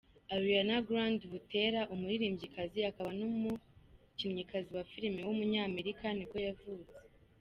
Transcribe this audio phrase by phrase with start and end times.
[0.35, 6.95] Ariana Grande Butera, umuririmbyikazi akaba n’umukinnyikazi wa filime w’umunyamerika nibwo yavutse.